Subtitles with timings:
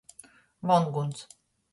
[0.69, 1.19] Vonguns.